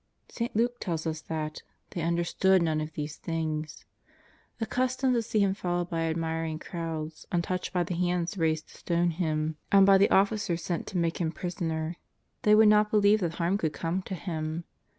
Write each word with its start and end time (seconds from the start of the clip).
St. 0.29 0.55
Luke 0.55 0.79
tells 0.79 1.05
us 1.05 1.21
that 1.21 1.61
"they 1.91 2.01
understood 2.01 2.63
none 2.63 2.81
of 2.81 2.93
these 2.93 3.17
things." 3.17 3.85
Accustomed 4.59 5.13
to 5.13 5.21
see 5.21 5.41
Him 5.41 5.53
followed 5.53 5.91
by 5.91 6.05
ad 6.05 6.17
miring 6.17 6.57
crowds, 6.57 7.27
untouched 7.31 7.71
by 7.71 7.83
the 7.83 7.93
hands 7.93 8.35
raised 8.35 8.69
to 8.69 8.77
stone 8.79 9.11
Him, 9.11 9.57
and 9.71 9.85
by 9.85 9.99
the 9.99 10.09
officers 10.09 10.63
sent 10.63 10.87
to 10.87 10.97
make 10.97 11.21
Him 11.21 11.31
prisoner, 11.31 11.97
they 12.41 12.55
would 12.55 12.67
not 12.69 12.89
believe 12.89 13.19
that 13.19 13.35
harm 13.35 13.59
could 13.59 13.73
come 13.73 14.01
to 14.01 14.15
Him. 14.15 14.63